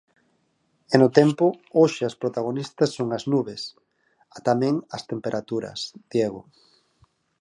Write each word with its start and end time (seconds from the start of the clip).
E 0.93 0.95
no 1.01 1.09
tempo, 1.19 1.45
hoxe 1.79 2.03
as 2.05 2.15
protagonistas 2.21 2.93
son 2.97 3.09
as 3.17 3.23
nubes 3.31 3.61
a 4.35 4.37
tamén 4.47 4.75
as 4.95 5.03
temperaturas, 5.11 5.79
Diego. 6.11 6.41